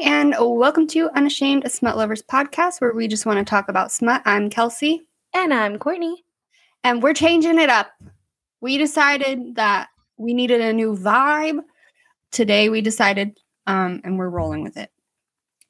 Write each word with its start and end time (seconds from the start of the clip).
and 0.00 0.34
welcome 0.38 0.86
to 0.86 1.10
Unashamed 1.14 1.70
Smut 1.70 1.94
Lovers 1.94 2.22
podcast, 2.22 2.80
where 2.80 2.94
we 2.94 3.06
just 3.06 3.26
want 3.26 3.38
to 3.38 3.44
talk 3.44 3.68
about 3.68 3.92
smut. 3.92 4.22
I'm 4.24 4.48
Kelsey. 4.48 5.02
And 5.34 5.52
I'm 5.52 5.78
Courtney. 5.78 6.24
And 6.82 7.02
we're 7.02 7.12
changing 7.12 7.58
it 7.58 7.68
up. 7.68 7.90
We 8.62 8.78
decided 8.78 9.56
that 9.56 9.88
we 10.16 10.32
needed 10.32 10.62
a 10.62 10.72
new 10.72 10.96
vibe. 10.96 11.58
Today 12.32 12.70
we 12.70 12.80
decided, 12.80 13.38
um, 13.66 14.00
and 14.02 14.18
we're 14.18 14.30
rolling 14.30 14.62
with 14.62 14.78
it. 14.78 14.90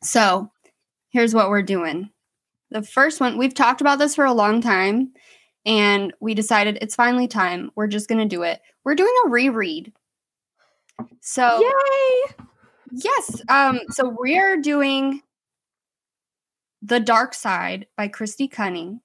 So 0.05 0.49
here's 1.09 1.35
what 1.35 1.49
we're 1.49 1.63
doing. 1.63 2.09
The 2.71 2.85
first 2.85 3.19
one, 3.19 3.37
we've 3.37 3.55
talked 3.55 3.81
about 3.81 3.99
this 3.99 4.15
for 4.15 4.25
a 4.25 4.33
long 4.33 4.61
time, 4.61 5.13
and 5.67 6.15
we 6.21 6.35
decided 6.35 6.79
it's 6.81 6.95
finally 6.95 7.27
time. 7.27 7.73
We're 7.75 7.89
just 7.89 8.09
going 8.09 8.21
to 8.21 8.37
do 8.37 8.45
it. 8.45 8.61
We're 8.85 8.95
doing 8.95 9.15
a 9.27 9.29
reread. 9.29 9.93
So, 11.21 11.61
yay! 11.61 12.45
Yes. 12.93 13.43
Um, 13.49 13.81
so 13.91 14.17
we 14.21 14.39
are 14.39 14.57
doing 14.57 15.23
The 16.83 17.01
Dark 17.01 17.35
Side 17.35 17.87
by 17.97 18.09
Kristy 18.09 18.51
Cunning. 18.51 19.01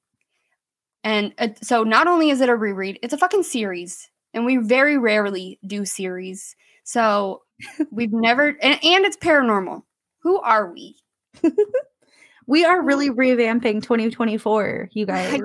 And 1.04 1.34
uh, 1.38 1.50
so 1.62 1.84
not 1.84 2.08
only 2.08 2.30
is 2.30 2.42
it 2.42 2.50
a 2.50 2.56
reread, 2.56 3.00
it's 3.04 3.14
a 3.14 3.18
fucking 3.18 3.44
series. 3.44 4.10
And 4.34 4.46
we 4.46 4.58
very 4.58 4.98
rarely 4.98 5.60
do 5.66 5.86
series. 5.86 6.56
So 6.84 7.44
we've 7.92 8.14
never, 8.14 8.48
and, 8.48 8.80
and 8.84 9.06
it's 9.06 9.18
paranormal. 9.18 9.84
Who 10.20 10.40
are 10.40 10.72
we? 10.72 10.98
we 12.48 12.66
are 12.66 12.82
really 12.82 13.10
revamping 13.10 13.82
2024, 13.84 14.90
you 14.94 15.06
guys. 15.06 15.40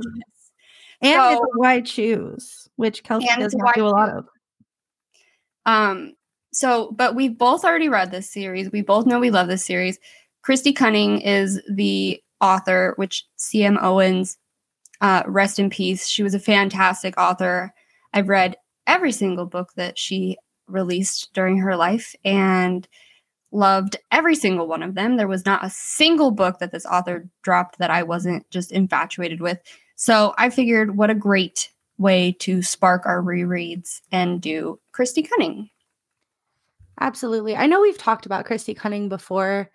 And 1.02 1.16
so, 1.16 1.32
it's 1.32 1.42
why 1.54 1.80
choose, 1.80 2.68
which 2.76 3.02
Kelsey 3.04 3.28
does 3.38 3.54
not 3.54 3.74
do 3.74 3.86
a 3.86 3.88
lot 3.88 4.10
of. 4.10 4.26
Um, 5.66 6.14
so, 6.52 6.92
but 6.92 7.14
we've 7.14 7.36
both 7.36 7.64
already 7.64 7.88
read 7.88 8.10
this 8.10 8.30
series. 8.30 8.70
We 8.72 8.82
both 8.82 9.06
know 9.06 9.20
we 9.20 9.30
love 9.30 9.48
this 9.48 9.64
series. 9.64 9.98
Kristy 10.46 10.74
Cunning 10.74 11.20
is 11.20 11.60
the 11.70 12.22
author, 12.40 12.94
which 12.96 13.24
C.M. 13.36 13.78
Owens, 13.80 14.38
uh, 15.00 15.22
rest 15.26 15.58
in 15.58 15.70
peace. 15.70 16.06
She 16.06 16.22
was 16.22 16.34
a 16.34 16.40
fantastic 16.40 17.18
author. 17.18 17.72
I've 18.12 18.28
read 18.28 18.56
every 18.86 19.12
single 19.12 19.46
book 19.46 19.70
that 19.76 19.98
she 19.98 20.36
released 20.66 21.32
during 21.34 21.58
her 21.58 21.76
life 21.76 22.14
and 22.24 22.86
loved 23.52 23.96
every 24.10 24.34
single 24.34 24.66
one 24.66 24.82
of 24.82 24.94
them. 24.94 25.16
There 25.16 25.28
was 25.28 25.44
not 25.44 25.64
a 25.64 25.70
single 25.70 26.30
book 26.30 26.58
that 26.58 26.72
this 26.72 26.86
author 26.86 27.28
dropped 27.42 27.78
that 27.78 27.90
I 27.90 28.02
wasn't 28.02 28.48
just 28.50 28.72
infatuated 28.72 29.40
with. 29.40 29.58
So 29.96 30.34
I 30.38 30.50
figured 30.50 30.96
what 30.96 31.10
a 31.10 31.14
great 31.14 31.70
way 31.98 32.32
to 32.40 32.62
spark 32.62 33.04
our 33.06 33.22
rereads 33.22 34.00
and 34.10 34.40
do 34.40 34.80
Kristy 34.94 35.28
Cunning. 35.28 35.68
Absolutely. 37.00 37.56
I 37.56 37.66
know 37.66 37.80
we've 37.80 37.98
talked 37.98 38.26
about 38.26 38.46
Kristy 38.46 38.76
Cunning 38.76 39.08
before 39.08 39.70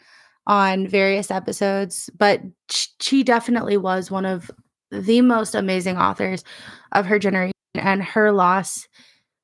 on 0.47 0.87
various 0.87 1.31
episodes, 1.31 2.09
but 2.17 2.41
she 2.69 3.23
definitely 3.23 3.77
was 3.77 4.11
one 4.11 4.25
of 4.25 4.51
the 4.91 5.21
most 5.21 5.55
amazing 5.55 5.97
authors 5.97 6.43
of 6.91 7.05
her 7.07 7.17
generation, 7.17 7.53
and 7.73 8.03
her 8.03 8.31
loss 8.31 8.87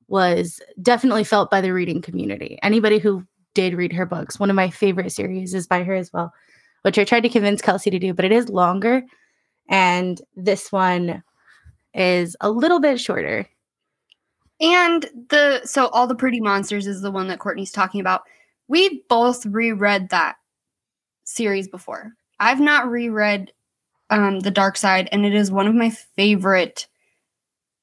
was 0.08 0.62
definitely 0.82 1.24
felt 1.24 1.50
by 1.50 1.59
the 1.62 1.74
reading 1.74 2.02
community. 2.02 2.59
Anybody 2.62 3.00
who 3.00 3.24
did 3.56 3.74
read 3.74 3.94
her 3.94 4.06
books, 4.06 4.40
one 4.40 4.50
of 4.50 4.56
my 4.56 4.70
favorite 4.70 5.12
series 5.12 5.54
is 5.54 5.66
by 5.66 5.84
her 5.84 5.96
as 5.96 6.14
well, 6.14 6.32
which 6.84 7.00
I 7.00 7.04
tried 7.04 7.22
to 7.22 7.30
convince 7.30 7.62
Kelsey 7.62 7.90
to 7.90 8.00
do, 8.00 8.14
but 8.14 8.26
it 8.26 8.32
is 8.32 8.50
longer. 8.50 9.04
And 9.70 10.22
this 10.36 10.72
one 10.72 11.24
is 11.94 12.36
a 12.42 12.52
little 12.52 12.80
bit 12.80 13.00
shorter. 13.00 13.48
And 14.62 15.09
the 15.30 15.62
so 15.66 15.88
all 15.88 16.06
the 16.06 16.16
pretty 16.16 16.40
monsters 16.40 16.86
is 16.86 17.02
the 17.02 17.12
one 17.12 17.28
that 17.30 17.40
Courtney's 17.40 17.72
talking 17.72 18.00
about. 18.00 18.22
We 18.68 19.03
both 19.09 19.46
reread 19.46 20.09
that 20.09 20.35
series 21.24 21.68
before. 21.68 22.13
I've 22.40 22.59
not 22.59 22.90
reread 22.90 23.52
um, 24.12 24.40
The 24.40 24.52
Dark 24.52 24.78
Side, 24.78 25.09
and 25.12 25.25
it 25.25 25.34
is 25.34 25.52
one 25.52 25.68
of 25.68 25.75
my 25.75 25.90
favorite 25.90 26.88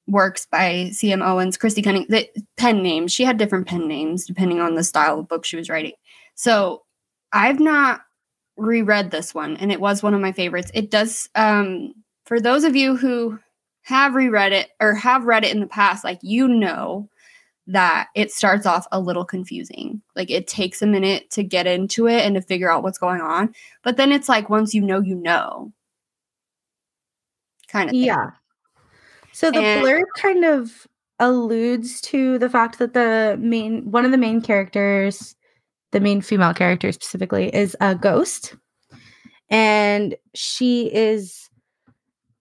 works 0.07 0.47
by 0.51 0.91
C.M. 0.93 1.21
Owens, 1.21 1.59
Kristy 1.59 1.83
Cunning. 1.85 2.07
The 2.09 2.29
pen 2.57 2.83
names 2.83 3.13
she 3.13 3.25
had 3.25 3.39
different 3.39 3.67
pen 3.67 3.89
names 3.89 4.25
depending 4.25 4.61
on 4.61 4.75
the 4.75 4.85
style 4.85 5.19
of 5.19 5.29
book 5.29 5.45
she 5.45 5.57
was 5.57 5.69
writing. 5.69 5.93
So 6.37 6.85
I've 7.33 7.61
not 7.61 8.03
reread 8.57 9.11
this 9.11 9.35
one, 9.35 9.57
and 9.57 9.73
it 9.73 9.81
was 9.81 10.03
one 10.03 10.15
of 10.15 10.21
my 10.21 10.33
favorites. 10.33 10.71
It 10.75 10.91
does. 10.91 11.29
Um, 11.35 11.93
for 12.25 12.41
those 12.41 12.63
of 12.63 12.77
you 12.77 12.95
who 12.95 13.39
have 13.89 14.15
reread 14.15 14.53
it 14.53 14.69
or 14.81 14.95
have 14.95 15.25
read 15.25 15.45
it 15.45 15.51
in 15.51 15.61
the 15.61 15.67
past, 15.67 16.05
like 16.05 16.19
you 16.21 16.47
know 16.47 17.09
that 17.67 18.09
it 18.15 18.31
starts 18.31 18.67
off 18.67 18.87
a 18.93 19.01
little 19.01 19.25
confusing. 19.25 20.03
Like 20.15 20.31
it 20.31 20.47
takes 20.47 20.83
a 20.83 20.87
minute 20.87 21.31
to 21.31 21.43
get 21.43 21.67
into 21.67 22.07
it 22.07 22.21
and 22.21 22.35
to 22.35 22.43
figure 22.43 22.71
out 22.71 22.83
what's 22.83 22.99
going 22.99 23.23
on. 23.23 23.55
But 23.83 23.97
then 23.97 24.13
it's 24.13 24.29
like 24.29 24.51
once 24.51 24.75
you 24.75 24.83
know, 24.83 25.01
you 25.01 25.15
know. 25.15 25.73
Kind 27.69 27.89
of. 27.89 27.93
Thing. 27.93 28.05
Yeah. 28.05 28.31
So 29.33 29.51
the 29.51 29.61
and, 29.61 29.85
blurb 29.85 30.05
kind 30.19 30.45
of 30.45 30.87
alludes 31.19 32.03
to 32.03 32.39
the 32.39 32.51
fact 32.51 32.79
that 32.79 32.93
the 32.93 33.39
main 33.41 33.91
one 33.91 34.05
of 34.05 34.11
the 34.11 34.19
main 34.19 34.43
characters, 34.43 35.35
the 35.93 36.01
main 36.01 36.21
female 36.21 36.53
character 36.53 36.93
specifically, 36.93 37.55
is 37.55 37.75
a 37.81 37.95
ghost. 37.95 38.55
And 39.49 40.15
she 40.35 40.93
is 40.95 41.48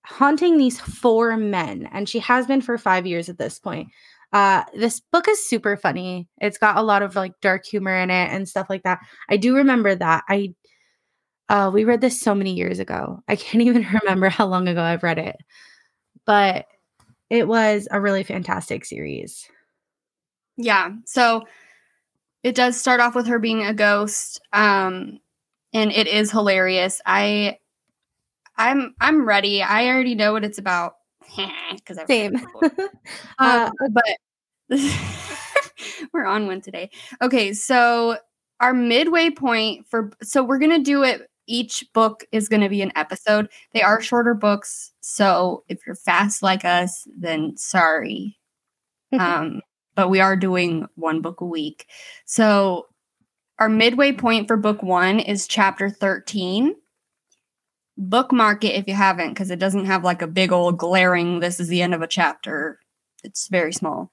haunting 0.08 0.58
these 0.58 0.80
four 0.80 1.38
men, 1.38 1.88
and 1.92 2.08
she 2.08 2.20
has 2.20 2.48
been 2.48 2.62
for 2.62 2.78
five 2.78 3.06
years 3.06 3.30
at 3.30 3.38
this 3.38 3.60
point. 3.60 3.90
Uh, 4.34 4.64
this 4.76 5.00
book 5.00 5.28
is 5.28 5.46
super 5.46 5.78
funny. 5.78 6.28
It's 6.40 6.58
got 6.58 6.78
a 6.78 6.82
lot 6.82 7.02
of 7.02 7.16
like 7.16 7.34
dark 7.42 7.66
humor 7.66 7.96
in 7.96 8.10
it 8.10 8.30
and 8.32 8.48
stuff 8.48 8.70
like 8.70 8.84
that. 8.84 9.00
I 9.30 9.38
do 9.38 9.56
remember 9.56 9.96
that. 9.96 10.24
I 10.28 10.54
uh, 11.50 11.72
we 11.74 11.86
read 11.86 12.02
this 12.02 12.20
so 12.20 12.36
many 12.36 12.54
years 12.54 12.80
ago. 12.80 13.22
I 13.28 13.36
can't 13.36 13.64
even 13.68 13.86
remember 14.02 14.30
how 14.30 14.48
long 14.48 14.68
ago 14.68 14.82
I've 14.82 15.04
read 15.04 15.18
it, 15.18 15.38
but 16.26 16.66
it 17.30 17.48
was 17.48 17.88
a 17.92 18.02
really 18.02 18.24
fantastic 18.24 18.86
series. 18.86 19.48
Yeah. 20.58 20.92
So 21.06 21.44
it 22.44 22.56
does 22.56 22.80
start 22.80 23.00
off 23.00 23.16
with 23.16 23.28
her 23.28 23.40
being 23.40 23.64
a 23.66 23.74
ghost. 23.74 24.42
Um, 24.54 25.20
and 25.74 25.92
it 25.92 26.08
is 26.08 26.32
hilarious. 26.32 27.02
I 27.06 27.58
I'm 28.58 28.96
I'm 29.00 29.26
ready. 29.26 29.62
I 29.62 29.88
already 29.88 30.16
know 30.16 30.34
what 30.34 30.44
it's 30.44 30.58
about 30.58 30.96
because 31.76 32.00
same. 32.08 32.36
uh, 33.40 33.72
but 33.92 34.06
we're 36.14 36.26
on 36.26 36.48
one 36.48 36.62
today. 36.62 36.90
Okay, 37.22 37.54
so 37.54 38.18
our 38.60 38.74
midway 38.74 39.30
point 39.30 39.86
for 39.90 40.12
so 40.24 40.44
we're 40.44 40.60
gonna 40.60 40.80
do 40.80 41.04
it. 41.04 41.30
Each 41.50 41.86
book 41.94 42.26
is 42.34 42.50
going 42.50 42.62
to 42.62 42.68
be 42.68 42.82
an 42.82 42.92
episode. 42.98 43.48
They 43.72 43.82
are 43.82 44.02
shorter 44.02 44.34
books, 44.34 44.92
so 45.00 45.64
if 45.70 45.80
you're 45.88 45.96
fast 45.96 46.44
like 46.44 46.66
us, 46.66 47.08
then 47.18 47.56
sorry. 47.56 48.38
um, 49.18 49.62
but 49.96 50.10
we 50.10 50.20
are 50.20 50.36
doing 50.36 50.88
one 50.96 51.22
book 51.22 51.40
a 51.40 51.46
week. 51.46 51.88
So 52.26 52.88
our 53.60 53.70
midway 53.70 54.12
point 54.12 54.48
for 54.48 54.58
book 54.58 54.84
one 54.84 55.22
is 55.22 55.48
chapter 55.48 55.90
13 55.90 56.76
bookmark 57.98 58.64
it 58.64 58.76
if 58.76 58.88
you 58.88 58.94
haven't 58.94 59.30
because 59.30 59.50
it 59.50 59.60
doesn't 59.60 59.86
have 59.86 60.04
like 60.04 60.22
a 60.22 60.28
big 60.28 60.52
old 60.52 60.78
glaring 60.78 61.40
this 61.40 61.60
is 61.60 61.68
the 61.68 61.82
end 61.82 61.94
of 61.94 62.02
a 62.02 62.08
chapter. 62.08 62.80
It's 63.24 63.48
very 63.48 63.74
small. 63.74 64.12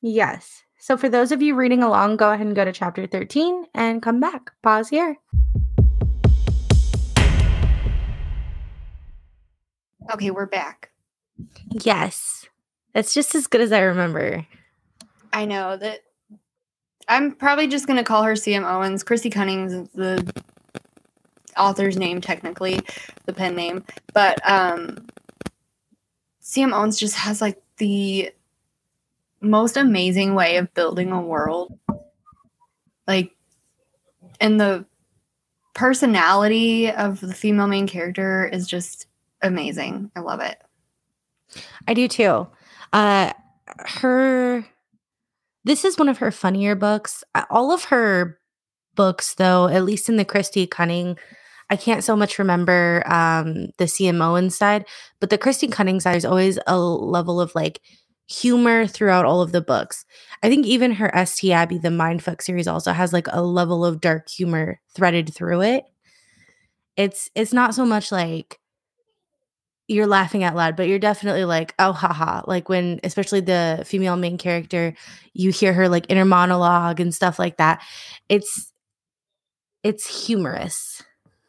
Yes. 0.00 0.62
So 0.78 0.96
for 0.96 1.08
those 1.08 1.32
of 1.32 1.42
you 1.42 1.54
reading 1.54 1.82
along 1.82 2.16
go 2.16 2.32
ahead 2.32 2.46
and 2.46 2.56
go 2.56 2.64
to 2.64 2.72
chapter 2.72 3.06
13 3.06 3.66
and 3.74 4.02
come 4.02 4.18
back. 4.18 4.50
Pause 4.62 4.88
here. 4.88 5.16
Okay 10.12 10.30
we're 10.30 10.46
back. 10.46 10.90
Yes. 11.70 12.46
It's 12.94 13.12
just 13.12 13.34
as 13.34 13.46
good 13.46 13.60
as 13.60 13.72
i 13.72 13.80
remember. 13.80 14.46
I 15.32 15.44
know 15.44 15.76
that 15.76 16.00
i'm 17.08 17.32
probably 17.32 17.66
just 17.66 17.86
going 17.86 17.98
to 17.98 18.04
call 18.04 18.22
her 18.22 18.32
cm 18.32 18.64
owens. 18.64 19.04
Kristy 19.04 19.30
Cunning's 19.30 19.90
the 19.90 20.32
author's 21.56 21.96
name 21.96 22.20
technically, 22.20 22.80
the 23.26 23.32
pen 23.32 23.54
name, 23.54 23.84
but 24.12 24.40
um 24.48 25.06
CM 26.42 26.72
Owens 26.72 26.98
just 26.98 27.16
has 27.16 27.40
like 27.40 27.60
the 27.78 28.30
most 29.40 29.76
amazing 29.76 30.34
way 30.34 30.56
of 30.56 30.72
building 30.74 31.12
a 31.12 31.20
world. 31.20 31.78
Like 33.06 33.32
and 34.40 34.60
the 34.60 34.84
personality 35.74 36.90
of 36.90 37.20
the 37.20 37.34
female 37.34 37.66
main 37.66 37.86
character 37.86 38.46
is 38.46 38.66
just 38.66 39.06
amazing. 39.42 40.10
I 40.16 40.20
love 40.20 40.40
it. 40.40 40.56
I 41.86 41.94
do 41.94 42.08
too. 42.08 42.46
Uh 42.92 43.32
her 43.66 44.66
this 45.64 45.84
is 45.84 45.98
one 45.98 46.08
of 46.08 46.18
her 46.18 46.30
funnier 46.30 46.76
books. 46.76 47.24
All 47.50 47.72
of 47.72 47.84
her 47.84 48.38
books 48.94 49.34
though, 49.34 49.68
at 49.68 49.84
least 49.84 50.08
in 50.08 50.16
the 50.16 50.24
Kristy 50.24 50.70
Cunning 50.70 51.18
I 51.70 51.76
can't 51.76 52.04
so 52.04 52.14
much 52.16 52.38
remember 52.38 53.02
um, 53.06 53.68
the 53.78 53.86
CM 53.86 54.22
Owens 54.22 54.56
side, 54.56 54.86
but 55.20 55.30
the 55.30 55.38
Kristy 55.38 55.70
Cunning 55.70 56.00
side 56.00 56.16
is 56.16 56.24
always 56.24 56.58
a 56.66 56.78
level 56.78 57.40
of 57.40 57.54
like 57.54 57.80
humor 58.28 58.86
throughout 58.86 59.24
all 59.24 59.40
of 59.42 59.52
the 59.52 59.60
books. 59.60 60.04
I 60.42 60.48
think 60.48 60.66
even 60.66 60.92
her 60.92 61.10
ST 61.26 61.52
Abby, 61.52 61.78
the 61.78 61.88
Mindfuck 61.88 62.42
series, 62.42 62.68
also 62.68 62.92
has 62.92 63.12
like 63.12 63.26
a 63.32 63.42
level 63.42 63.84
of 63.84 64.00
dark 64.00 64.28
humor 64.28 64.80
threaded 64.94 65.34
through 65.34 65.62
it. 65.62 65.84
It's 66.96 67.30
it's 67.34 67.52
not 67.52 67.74
so 67.74 67.84
much 67.84 68.10
like 68.12 68.58
you're 69.88 70.06
laughing 70.06 70.42
out 70.42 70.56
loud, 70.56 70.74
but 70.76 70.88
you're 70.88 70.98
definitely 70.98 71.44
like, 71.44 71.74
oh 71.78 71.92
haha. 71.92 72.42
Like 72.46 72.68
when 72.68 72.98
especially 73.04 73.40
the 73.40 73.82
female 73.86 74.16
main 74.16 74.36
character, 74.38 74.94
you 75.32 75.50
hear 75.52 75.72
her 75.72 75.88
like 75.88 76.06
inner 76.08 76.24
monologue 76.24 76.98
and 77.00 77.14
stuff 77.14 77.38
like 77.38 77.58
that. 77.58 77.82
It's 78.28 78.72
it's 79.82 80.26
humorous. 80.26 81.02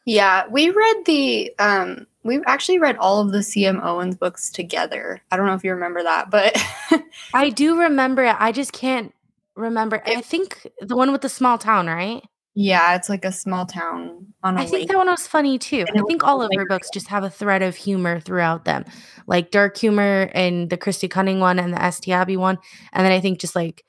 Yeah, 0.08 0.48
we 0.50 0.70
read 0.70 1.04
the 1.06 1.54
um 1.60 2.08
we 2.24 2.42
actually 2.46 2.80
read 2.80 2.96
all 2.96 3.20
of 3.20 3.34
the 3.34 3.40
CM 3.40 3.84
Owens 3.84 4.16
books 4.16 4.50
together. 4.50 5.22
I 5.32 5.38
don't 5.38 5.46
know 5.46 5.54
if 5.54 5.66
you 5.66 5.72
remember 5.72 6.02
that, 6.02 6.30
but 6.30 6.58
I 7.34 7.50
do 7.50 7.82
remember 7.82 8.24
it. 8.24 8.38
I 8.40 8.54
just 8.54 8.72
can't 8.72 9.14
remember. 9.56 9.98
It, 9.98 10.18
I 10.18 10.22
think 10.22 10.66
the 10.80 10.96
one 10.96 11.12
with 11.12 11.22
the 11.22 11.30
small 11.30 11.58
town, 11.58 11.88
right? 11.88 12.24
Yeah, 12.56 12.96
it's 12.96 13.10
like 13.10 13.26
a 13.26 13.34
small 13.34 13.66
town 13.66 14.34
on 14.44 14.56
a 14.56 14.62
I 14.62 14.64
lake. 14.64 14.72
think 14.72 14.88
that 14.90 14.98
one 14.98 15.10
was 15.10 15.28
funny 15.28 15.60
too. 15.60 15.86
And 15.88 16.00
I 16.00 16.04
think 16.08 16.24
all 16.24 16.42
of 16.42 16.50
her 16.56 16.66
books 16.66 16.90
just 16.90 17.10
have 17.10 17.26
a 17.26 17.30
thread 17.30 17.62
of 17.62 17.76
humor 17.76 18.22
throughout 18.22 18.64
them, 18.64 18.86
like 19.28 19.52
dark 19.52 19.76
humor 19.78 20.32
and 20.34 20.70
the 20.70 20.78
Kristy 20.78 21.12
Cunning 21.12 21.42
one 21.42 21.60
and 21.60 21.74
the 21.74 21.92
ST 21.92 22.14
Abby 22.14 22.38
one, 22.38 22.58
and 22.94 23.06
then 23.06 23.12
I 23.12 23.20
think 23.20 23.40
just 23.40 23.56
like 23.56 23.84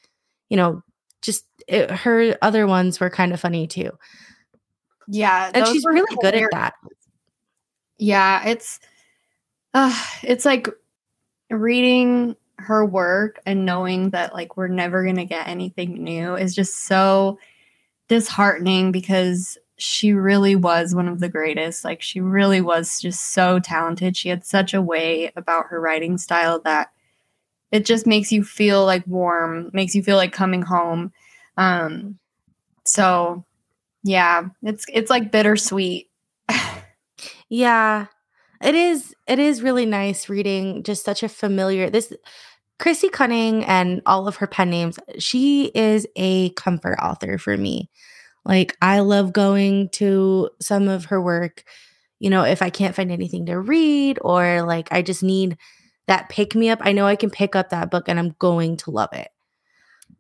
you 0.49 0.57
know, 0.57 0.83
just 1.23 1.45
it, 1.69 1.91
her 1.91 2.37
other 2.43 2.67
ones 2.67 2.99
were 2.99 3.09
kind 3.09 3.33
of 3.33 3.41
funny 3.41 3.69
too, 3.69 3.93
Yeah, 5.09 5.51
and 5.55 5.67
she's 5.67 5.85
really 5.85 6.17
good 6.21 6.35
at 6.35 6.51
that. 6.53 6.75
Yeah, 7.99 8.47
it's 8.47 8.79
uh 9.75 9.95
it's 10.23 10.45
like 10.45 10.69
reading 11.51 12.37
her 12.59 12.85
work 12.85 13.41
and 13.47 13.67
knowing 13.67 14.11
that 14.11 14.35
like 14.35 14.57
we're 14.57 14.69
never 14.69 15.05
going 15.05 15.17
to 15.17 15.25
get 15.25 15.49
anything 15.49 16.03
new 16.05 16.37
is 16.37 16.55
just 16.55 16.87
so 16.87 17.39
disheartening 18.09 18.93
because 18.93 19.59
she 19.79 20.13
really 20.13 20.57
was 20.57 20.95
one 20.95 21.09
of 21.09 21.21
the 21.21 21.29
greatest. 21.29 21.85
Like 21.85 22.03
she 22.03 22.21
really 22.21 22.61
was 22.61 23.01
just 23.01 23.33
so 23.33 23.61
talented. 23.61 24.17
She 24.17 24.29
had 24.31 24.45
such 24.45 24.75
a 24.75 24.83
way 24.83 25.33
about 25.37 25.67
her 25.69 25.81
writing 25.81 26.19
style 26.19 26.61
that 26.63 26.91
it 27.73 27.87
just 27.87 28.07
makes 28.07 28.33
you 28.33 28.45
feel 28.45 28.85
like 28.87 29.07
warm, 29.07 29.71
makes 29.73 29.95
you 29.95 30.03
feel 30.03 30.17
like 30.17 30.33
coming 30.33 30.63
home. 30.63 31.13
Um 31.57 32.19
so 32.85 33.45
yeah, 34.09 34.49
it's 34.63 34.87
it's 34.93 35.11
like 35.11 35.31
bittersweet. 35.31 36.07
Yeah, 37.51 38.07
it 38.63 38.75
is. 38.75 39.15
It 39.27 39.39
is 39.39 39.63
really 39.63 39.87
nice 39.87 40.29
reading 40.29 40.83
just 40.83 41.05
such 41.05 41.23
a 41.23 41.29
familiar 41.29 41.91
this. 41.91 42.13
Kristy 42.79 43.11
Cunning 43.11 43.65
and 43.65 44.03
all 44.07 44.29
of 44.29 44.37
her 44.37 44.47
pen 44.47 44.71
names. 44.71 44.99
She 45.19 45.73
is 45.75 46.07
a 46.15 46.51
comfort 46.51 46.97
author 47.03 47.37
for 47.37 47.57
me. 47.57 47.91
Like 48.45 48.77
I 48.81 49.01
love 49.01 49.33
going 49.33 49.89
to 49.95 50.51
some 50.61 50.89
of 50.89 51.07
her 51.07 51.21
work. 51.21 51.65
You 52.21 52.31
know, 52.31 52.45
if 52.45 52.63
I 52.63 52.71
can't 52.71 52.95
find 52.95 53.11
anything 53.11 53.47
to 53.47 53.59
read 53.59 54.19
or 54.23 54.63
like 54.63 54.89
I 54.93 55.03
just 55.03 55.23
need 55.23 55.57
that 56.07 56.29
pick 56.29 56.55
me 56.55 56.71
up, 56.71 56.79
I 56.83 56.93
know 56.93 57.07
I 57.07 57.17
can 57.17 57.31
pick 57.31 57.57
up 57.57 57.71
that 57.71 57.91
book 57.91 58.05
and 58.09 58.19
I'm 58.19 58.37
going 58.39 58.77
to 58.79 58.91
love 58.91 59.11
it. 59.13 59.29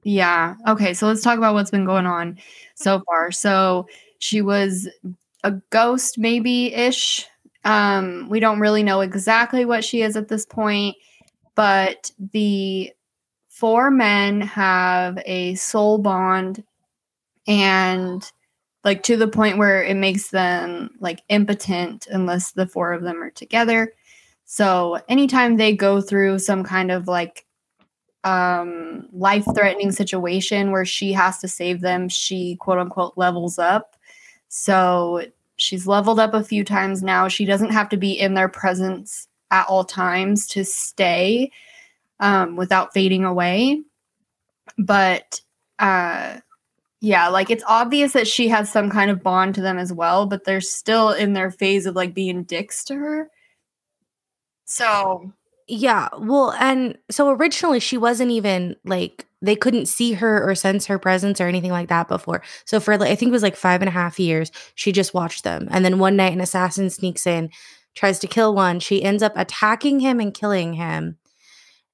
Yeah. 0.04 0.54
Okay. 0.66 0.94
So 0.94 1.06
let's 1.06 1.22
talk 1.22 1.38
about 1.38 1.54
what's 1.54 1.70
been 1.70 1.84
going 1.84 2.06
on 2.06 2.38
so 2.74 3.00
far. 3.06 3.30
So 3.32 3.86
she 4.18 4.42
was 4.42 4.88
a 5.44 5.52
ghost, 5.70 6.18
maybe 6.18 6.72
ish. 6.74 7.26
Um, 7.64 8.28
we 8.30 8.40
don't 8.40 8.60
really 8.60 8.82
know 8.82 9.00
exactly 9.00 9.64
what 9.64 9.84
she 9.84 10.02
is 10.02 10.16
at 10.16 10.28
this 10.28 10.46
point, 10.46 10.96
but 11.54 12.10
the 12.32 12.92
four 13.48 13.90
men 13.90 14.40
have 14.40 15.18
a 15.26 15.54
soul 15.56 15.98
bond 15.98 16.62
and 17.46 18.30
like 18.84 19.02
to 19.04 19.16
the 19.16 19.28
point 19.28 19.58
where 19.58 19.82
it 19.82 19.96
makes 19.96 20.30
them 20.30 20.90
like 21.00 21.22
impotent 21.28 22.06
unless 22.10 22.52
the 22.52 22.66
four 22.66 22.92
of 22.92 23.02
them 23.02 23.22
are 23.22 23.30
together. 23.30 23.92
So 24.44 25.00
anytime 25.08 25.56
they 25.56 25.74
go 25.74 26.00
through 26.00 26.38
some 26.38 26.64
kind 26.64 26.90
of 26.90 27.08
like 27.08 27.44
um 28.24 29.06
life 29.12 29.44
threatening 29.54 29.92
situation 29.92 30.72
where 30.72 30.84
she 30.84 31.12
has 31.12 31.38
to 31.38 31.46
save 31.46 31.80
them 31.80 32.08
she 32.08 32.56
quote 32.56 32.78
unquote 32.78 33.14
levels 33.16 33.58
up. 33.58 33.96
So 34.48 35.24
she's 35.56 35.86
leveled 35.86 36.18
up 36.18 36.34
a 36.34 36.44
few 36.44 36.64
times 36.64 37.02
now. 37.02 37.28
She 37.28 37.44
doesn't 37.44 37.70
have 37.70 37.88
to 37.90 37.96
be 37.96 38.12
in 38.12 38.34
their 38.34 38.48
presence 38.48 39.28
at 39.50 39.66
all 39.68 39.84
times 39.84 40.46
to 40.48 40.64
stay 40.64 41.50
um 42.20 42.56
without 42.56 42.92
fading 42.92 43.24
away. 43.24 43.82
But 44.78 45.40
uh 45.78 46.38
yeah 47.00 47.28
like 47.28 47.50
it's 47.50 47.62
obvious 47.68 48.12
that 48.12 48.26
she 48.26 48.48
has 48.48 48.70
some 48.70 48.90
kind 48.90 49.10
of 49.10 49.22
bond 49.22 49.54
to 49.54 49.60
them 49.60 49.78
as 49.78 49.92
well 49.92 50.26
but 50.26 50.42
they're 50.42 50.60
still 50.60 51.10
in 51.10 51.32
their 51.32 51.48
phase 51.52 51.86
of 51.86 51.94
like 51.94 52.12
being 52.14 52.42
dicks 52.42 52.84
to 52.84 52.96
her. 52.96 53.30
So 54.64 55.32
Yeah, 55.70 56.08
well, 56.18 56.52
and 56.52 56.96
so 57.10 57.28
originally 57.28 57.78
she 57.80 57.98
wasn't 57.98 58.30
even 58.30 58.76
like 58.84 59.26
they 59.42 59.54
couldn't 59.54 59.86
see 59.86 60.14
her 60.14 60.48
or 60.48 60.54
sense 60.54 60.86
her 60.86 60.98
presence 60.98 61.40
or 61.40 61.46
anything 61.46 61.70
like 61.70 61.88
that 61.90 62.08
before. 62.08 62.42
So 62.64 62.80
for 62.80 62.96
like 62.96 63.10
I 63.10 63.14
think 63.14 63.28
it 63.28 63.32
was 63.32 63.42
like 63.42 63.54
five 63.56 63.82
and 63.82 63.88
a 63.88 63.92
half 63.92 64.18
years, 64.18 64.50
she 64.76 64.92
just 64.92 65.12
watched 65.12 65.44
them. 65.44 65.68
And 65.70 65.84
then 65.84 65.98
one 65.98 66.16
night 66.16 66.32
an 66.32 66.40
assassin 66.40 66.88
sneaks 66.88 67.26
in, 67.26 67.50
tries 67.94 68.18
to 68.20 68.26
kill 68.26 68.54
one. 68.54 68.80
She 68.80 69.02
ends 69.04 69.22
up 69.22 69.32
attacking 69.36 70.00
him 70.00 70.20
and 70.20 70.32
killing 70.32 70.72
him. 70.72 71.18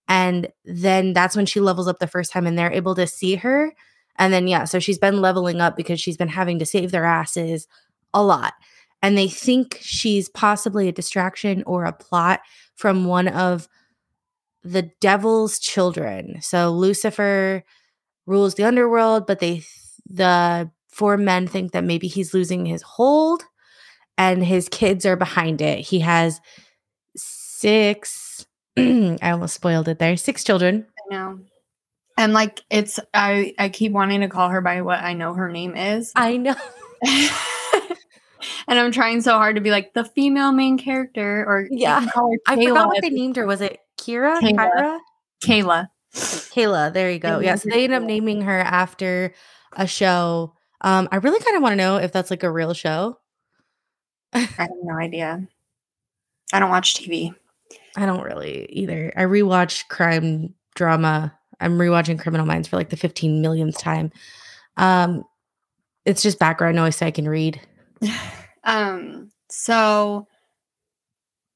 And 0.08 0.48
then 0.64 1.12
that's 1.12 1.36
when 1.36 1.46
she 1.46 1.60
levels 1.60 1.88
up 1.88 1.98
the 1.98 2.06
first 2.06 2.32
time 2.32 2.46
and 2.46 2.58
they're 2.58 2.72
able 2.72 2.94
to 2.96 3.06
see 3.06 3.36
her. 3.36 3.74
And 4.18 4.32
then 4.32 4.48
yeah, 4.48 4.64
so 4.64 4.78
she's 4.78 4.98
been 4.98 5.20
leveling 5.20 5.60
up 5.60 5.76
because 5.76 6.00
she's 6.00 6.16
been 6.16 6.28
having 6.28 6.58
to 6.60 6.66
save 6.66 6.90
their 6.92 7.04
asses 7.04 7.66
a 8.14 8.22
lot. 8.22 8.54
And 9.04 9.18
they 9.18 9.28
think 9.28 9.76
she's 9.82 10.30
possibly 10.30 10.88
a 10.88 10.92
distraction 10.92 11.62
or 11.66 11.84
a 11.84 11.92
plot 11.92 12.40
from 12.74 13.04
one 13.04 13.28
of 13.28 13.68
the 14.62 14.90
devil's 14.98 15.58
children. 15.58 16.40
So 16.40 16.70
Lucifer 16.70 17.64
rules 18.24 18.54
the 18.54 18.64
underworld, 18.64 19.26
but 19.26 19.40
they 19.40 19.62
the 20.06 20.70
four 20.88 21.18
men 21.18 21.46
think 21.46 21.72
that 21.72 21.84
maybe 21.84 22.08
he's 22.08 22.32
losing 22.32 22.64
his 22.64 22.80
hold 22.80 23.42
and 24.16 24.42
his 24.42 24.70
kids 24.70 25.04
are 25.04 25.16
behind 25.16 25.60
it. 25.60 25.80
He 25.80 26.00
has 26.00 26.40
six 27.14 28.46
I 28.78 29.18
almost 29.22 29.52
spoiled 29.52 29.88
it 29.88 29.98
there. 29.98 30.16
Six 30.16 30.44
children. 30.44 30.86
I 30.98 31.14
know. 31.14 31.40
And 32.16 32.32
like 32.32 32.62
it's 32.70 32.98
I 33.12 33.52
I 33.58 33.68
keep 33.68 33.92
wanting 33.92 34.22
to 34.22 34.28
call 34.28 34.48
her 34.48 34.62
by 34.62 34.80
what 34.80 35.00
I 35.00 35.12
know 35.12 35.34
her 35.34 35.50
name 35.50 35.76
is. 35.76 36.10
I 36.16 36.38
know. 36.38 36.54
and 38.68 38.78
I'm 38.78 38.92
trying 38.92 39.20
so 39.22 39.32
hard 39.32 39.56
to 39.56 39.60
be 39.60 39.70
like 39.70 39.94
the 39.94 40.04
female 40.04 40.52
main 40.52 40.78
character 40.78 41.44
or 41.46 41.66
Yeah. 41.70 42.00
can 42.00 42.08
call 42.10 42.30
her 42.32 42.38
I 42.46 42.56
forgot 42.56 42.88
what 42.88 43.02
they 43.02 43.10
named 43.10 43.36
her. 43.36 43.46
Was 43.46 43.60
it 43.60 43.78
Kira? 43.98 44.38
Kayla. 44.40 44.70
Kyra? 44.70 44.98
Kayla. 45.42 45.88
Kayla. 46.14 46.92
There 46.92 47.10
you 47.10 47.18
go. 47.18 47.38
They 47.40 47.46
Yeah. 47.46 47.54
So 47.56 47.68
they 47.70 47.84
end 47.84 47.92
up 47.94 48.02
naming 48.02 48.42
her 48.42 48.58
after 48.60 49.34
a 49.72 49.86
show. 49.86 50.54
Um, 50.80 51.08
I 51.10 51.16
really 51.16 51.40
kind 51.40 51.56
of 51.56 51.62
want 51.62 51.72
to 51.72 51.76
know 51.76 51.96
if 51.96 52.12
that's 52.12 52.30
like 52.30 52.42
a 52.42 52.50
real 52.50 52.74
show. 52.74 53.18
I 54.32 54.40
have 54.40 54.70
no 54.82 54.96
idea. 54.98 55.46
I 56.52 56.58
don't 56.60 56.70
watch 56.70 56.94
TV. 56.94 57.34
I 57.96 58.06
don't 58.06 58.22
really 58.22 58.66
either. 58.70 59.12
I 59.16 59.22
rewatch 59.22 59.88
crime 59.88 60.54
drama. 60.74 61.32
I'm 61.60 61.78
rewatching 61.78 62.18
Criminal 62.18 62.46
Minds 62.46 62.68
for 62.68 62.76
like 62.76 62.90
the 62.90 62.96
15 62.96 63.40
millionth 63.40 63.78
time. 63.78 64.10
Um, 64.76 65.24
it's 66.04 66.22
just 66.22 66.38
background 66.38 66.76
noise 66.76 66.96
so 66.96 67.06
I 67.06 67.10
can 67.12 67.28
read. 67.28 67.60
um 68.64 69.30
so 69.48 70.26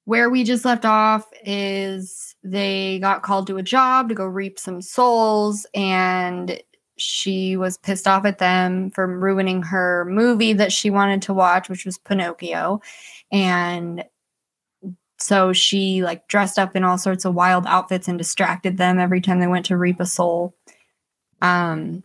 where 0.09 0.31
we 0.31 0.43
just 0.43 0.65
left 0.65 0.87
off 0.87 1.27
is 1.45 2.35
they 2.43 2.99
got 3.01 3.23
called 3.23 3.47
to 3.47 3.59
a 3.59 3.63
job 3.63 4.09
to 4.09 4.15
go 4.15 4.25
reap 4.25 4.59
some 4.59 4.81
souls 4.81 5.67
and 5.75 6.63
she 6.97 7.59
was 7.59 7.77
pissed 7.77 8.09
off 8.09 8.25
at 8.25 8.39
them 8.39 8.91
for 8.91 9.07
ruining 9.07 9.63
her 9.63 10.07
movie 10.07 10.55
that 10.55 10.73
she 10.73 10.89
wanted 10.89 11.21
to 11.21 11.35
watch 11.35 11.69
which 11.69 11.85
was 11.85 11.99
Pinocchio. 11.99 12.81
And 13.31 14.03
so 15.19 15.53
she 15.53 16.03
like 16.03 16.27
dressed 16.27 16.59
up 16.59 16.75
in 16.75 16.85
all 16.85 16.97
sorts 16.97 17.27
of 17.27 17.35
wild 17.35 17.67
outfits 17.67 18.09
and 18.09 18.17
distracted 18.17 18.79
them 18.79 18.99
every 18.99 19.21
time 19.21 19.41
they 19.41 19.47
went 19.47 19.67
to 19.67 19.77
reap 19.77 20.01
a 20.01 20.07
soul. 20.07 20.57
Um 21.43 22.03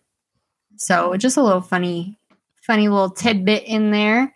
so 0.75 1.16
just 1.16 1.38
a 1.38 1.44
little 1.44 1.62
funny 1.62 2.18
funny 2.65 2.88
little 2.88 3.10
tidbit 3.10 3.63
in 3.63 3.91
there 3.91 4.34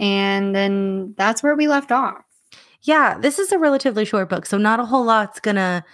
and 0.00 0.54
then 0.54 1.14
that's 1.16 1.42
where 1.42 1.56
we 1.56 1.68
left 1.68 1.90
off. 1.92 2.24
Yeah, 2.82 3.18
this 3.18 3.38
is 3.38 3.50
a 3.50 3.58
relatively 3.58 4.04
short 4.04 4.28
book, 4.28 4.46
so 4.46 4.56
not 4.56 4.80
a 4.80 4.86
whole 4.86 5.04
lot's 5.04 5.40
gonna 5.40 5.84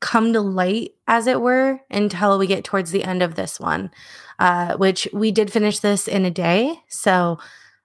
come 0.00 0.32
to 0.34 0.40
light, 0.40 0.92
as 1.06 1.26
it 1.26 1.40
were, 1.40 1.80
until 1.90 2.38
we 2.38 2.46
get 2.46 2.64
towards 2.64 2.90
the 2.90 3.04
end 3.04 3.22
of 3.22 3.34
this 3.34 3.58
one. 3.58 3.90
Uh, 4.38 4.76
which 4.76 5.08
we 5.12 5.30
did 5.30 5.50
finish 5.50 5.78
this 5.78 6.08
in 6.08 6.24
a 6.24 6.30
day, 6.30 6.74
so 6.88 7.38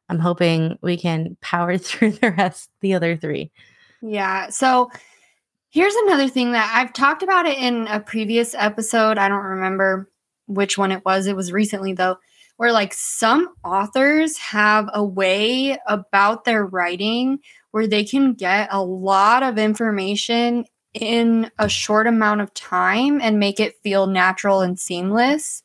I'm 0.10 0.19
hoping 0.19 0.77
we 0.81 0.98
can 0.98 1.38
power 1.41 1.77
through 1.79 2.13
the 2.13 2.31
rest, 2.31 2.69
the 2.81 2.93
other 2.93 3.15
three. 3.15 3.51
Yeah. 4.01 4.50
So 4.50 4.89
Here's 5.72 5.93
another 5.93 6.27
thing 6.27 6.53
that 6.53 6.72
I've 6.75 6.93
talked 6.93 7.22
about 7.22 7.46
it 7.46 7.60
in 7.60 7.86
a 7.88 8.00
previous 8.00 8.55
episode. 8.55 9.19
I 9.19 9.27
don't 9.27 9.43
remember 9.43 10.10
which 10.48 10.79
one 10.79 10.91
it 10.91 11.05
was. 11.05 11.27
It 11.27 11.36
was 11.36 11.51
recently 11.51 11.93
though, 11.93 12.17
where 12.60 12.74
like 12.74 12.94
some 12.94 13.48
authors 13.63 14.38
have 14.38 14.89
a 14.94 15.01
way 15.01 15.78
about 15.88 16.44
their 16.44 16.66
writing 16.66 17.39
where 17.72 17.88
they 17.88 18.04
can 18.04 18.34
get 18.34 18.68
a 18.70 18.84
lot 18.84 19.44
of 19.44 19.58
information 19.58 20.66
in 20.94 21.50
a 21.58 21.70
short 21.70 22.06
amount 22.06 22.42
of 22.42 22.54
time 22.54 23.22
and 23.22 23.39
make 23.39 23.62
it 23.62 23.75
feel 23.82 24.08
natural 24.08 24.60
and 24.60 24.78
seamless. 24.78 25.63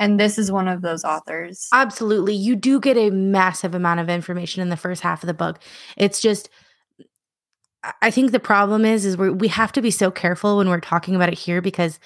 And 0.00 0.18
this 0.18 0.36
is 0.36 0.50
one 0.50 0.66
of 0.66 0.82
those 0.82 1.04
authors. 1.04 1.68
Absolutely. 1.72 2.34
You 2.34 2.56
do 2.56 2.80
get 2.80 2.96
a 2.96 3.10
massive 3.10 3.72
amount 3.72 4.00
of 4.00 4.08
information 4.08 4.62
in 4.62 4.68
the 4.68 4.76
first 4.76 5.00
half 5.00 5.22
of 5.22 5.28
the 5.28 5.34
book. 5.34 5.60
It's 5.96 6.20
just 6.20 6.50
I 8.02 8.10
think 8.10 8.32
the 8.32 8.40
problem 8.40 8.84
is 8.84 9.04
is 9.04 9.16
we 9.16 9.30
we 9.30 9.46
have 9.46 9.70
to 9.72 9.80
be 9.80 9.92
so 9.92 10.10
careful 10.10 10.56
when 10.56 10.68
we're 10.68 10.80
talking 10.80 11.14
about 11.14 11.28
it 11.28 11.38
here 11.38 11.62
because 11.62 12.00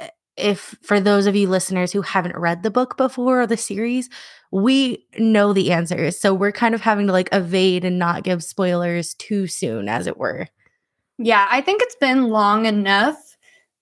eh, 0.00 0.08
if 0.38 0.76
for 0.82 1.00
those 1.00 1.26
of 1.26 1.36
you 1.36 1.48
listeners 1.48 1.92
who 1.92 2.02
haven't 2.02 2.36
read 2.36 2.62
the 2.62 2.70
book 2.70 2.96
before 2.96 3.42
or 3.42 3.46
the 3.46 3.56
series, 3.56 4.08
we 4.50 5.06
know 5.18 5.52
the 5.52 5.72
answers. 5.72 6.18
So 6.18 6.32
we're 6.32 6.52
kind 6.52 6.74
of 6.74 6.80
having 6.80 7.06
to 7.06 7.12
like 7.12 7.28
evade 7.32 7.84
and 7.84 7.98
not 7.98 8.22
give 8.22 8.42
spoilers 8.42 9.14
too 9.14 9.46
soon 9.46 9.88
as 9.88 10.06
it 10.06 10.16
were. 10.16 10.48
Yeah, 11.18 11.46
I 11.50 11.60
think 11.60 11.82
it's 11.82 11.96
been 11.96 12.28
long 12.28 12.66
enough 12.66 13.16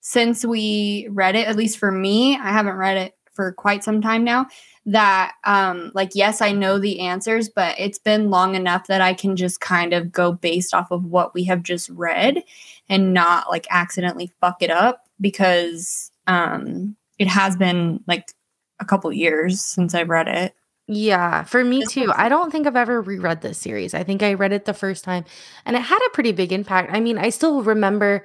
since 0.01 0.45
we 0.45 1.09
read 1.11 1.37
it, 1.37 1.47
at 1.47 1.57
least 1.57 1.79
for 1.79 1.93
me. 1.93 2.37
I 2.37 2.51
haven't 2.51 2.77
read 2.77 2.97
it 2.97 3.15
for 3.37 3.53
quite 3.53 3.85
some 3.85 4.01
time 4.01 4.25
now 4.25 4.47
that 4.87 5.35
um 5.45 5.91
like 5.95 6.11
yes 6.15 6.41
i 6.41 6.53
know 6.53 6.79
the 6.79 7.01
answers 7.01 7.49
but 7.49 7.75
it's 7.79 7.99
been 7.99 8.31
long 8.31 8.55
enough 8.55 8.87
that 8.87 9.01
i 9.01 9.13
can 9.13 9.37
just 9.37 9.61
kind 9.61 9.93
of 9.93 10.11
go 10.11 10.33
based 10.33 10.73
off 10.73 10.91
of 10.91 11.05
what 11.05 11.35
we 11.35 11.45
have 11.45 11.63
just 11.63 11.91
read 11.91 12.43
and 12.89 13.13
not 13.13 13.51
like 13.51 13.67
accidentally 13.69 14.31
fuck 14.41 14.63
it 14.63 14.71
up 14.71 15.07
because 15.21 16.11
um 16.27 16.97
it 17.19 17.29
has 17.29 17.57
been 17.57 18.01
like 18.07 18.33
a 18.81 18.85
couple 18.85 19.13
years 19.13 19.61
since 19.61 19.95
i've 19.95 20.09
read 20.09 20.29
it 20.29 20.55
yeah, 20.89 21.43
for 21.43 21.65
me 21.65 21.85
too. 21.85 22.13
I 22.15 22.29
don't 22.29 22.53
think 22.53 22.67
I've 22.67 22.77
ever 22.77 23.03
reread 23.03 23.41
this 23.41 23.59
series. 23.59 23.93
I 23.93 24.05
think 24.05 24.23
I 24.23 24.35
read 24.35 24.53
it 24.53 24.67
the 24.67 24.75
first 24.75 25.03
time 25.03 25.25
and 25.65 25.75
it 25.75 25.83
had 25.83 25.99
a 26.07 26.15
pretty 26.15 26.31
big 26.31 26.53
impact. 26.53 26.93
I 26.93 27.01
mean, 27.01 27.19
I 27.19 27.31
still 27.31 27.63
remember 27.63 28.25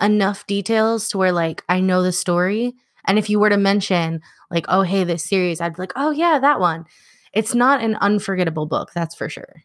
enough 0.00 0.46
details 0.46 1.08
to 1.10 1.18
where 1.18 1.32
like 1.32 1.62
I 1.68 1.80
know 1.80 2.02
the 2.02 2.12
story. 2.12 2.74
And 3.04 3.18
if 3.18 3.28
you 3.28 3.38
were 3.38 3.50
to 3.50 3.58
mention 3.58 4.22
like, 4.50 4.64
oh 4.68 4.82
hey, 4.82 5.04
this 5.04 5.24
series, 5.24 5.60
I'd 5.60 5.74
be 5.74 5.82
like, 5.82 5.92
oh 5.96 6.10
yeah, 6.10 6.38
that 6.38 6.60
one. 6.60 6.86
It's 7.34 7.54
not 7.54 7.82
an 7.82 7.96
unforgettable 7.96 8.64
book, 8.64 8.90
that's 8.94 9.14
for 9.14 9.28
sure. 9.28 9.62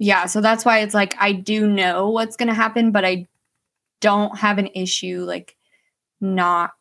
Yeah, 0.00 0.26
so 0.26 0.40
that's 0.40 0.64
why 0.64 0.80
it's 0.80 0.94
like 0.94 1.14
I 1.20 1.30
do 1.30 1.68
know 1.68 2.10
what's 2.10 2.36
gonna 2.36 2.54
happen, 2.54 2.90
but 2.90 3.04
I 3.04 3.28
don't 4.00 4.36
have 4.36 4.58
an 4.58 4.68
issue 4.74 5.20
like 5.20 5.56
not 6.20 6.72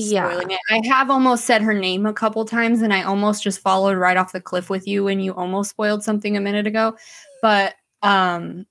yeah. 0.00 0.40
it. 0.40 0.60
I 0.70 0.80
have 0.86 1.10
almost 1.10 1.44
said 1.44 1.62
her 1.62 1.74
name 1.74 2.06
a 2.06 2.12
couple 2.12 2.44
times 2.44 2.82
and 2.82 2.92
I 2.92 3.02
almost 3.02 3.42
just 3.42 3.60
followed 3.60 3.96
right 3.96 4.16
off 4.16 4.32
the 4.32 4.40
cliff 4.40 4.70
with 4.70 4.86
you 4.86 5.04
when 5.04 5.20
you 5.20 5.34
almost 5.34 5.70
spoiled 5.70 6.02
something 6.02 6.36
a 6.36 6.40
minute 6.40 6.66
ago. 6.66 6.96
But 7.42 7.74
um 8.02 8.66